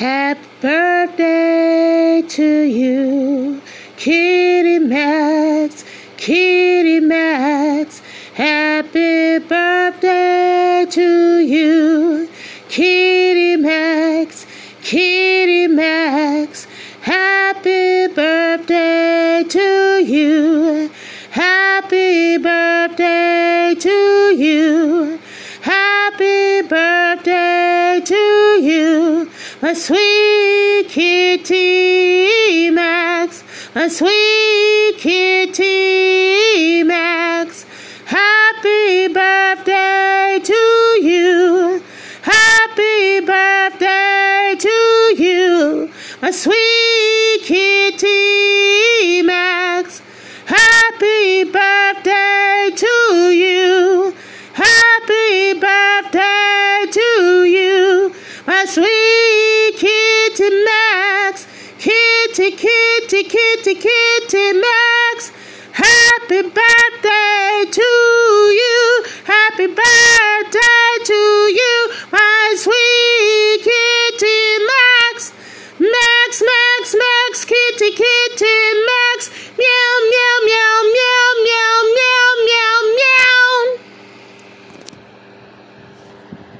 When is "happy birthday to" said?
0.00-2.62, 8.32-11.40, 17.02-20.02, 21.30-24.34, 38.06-40.98, 42.22-45.14, 65.72-67.82, 69.24-71.14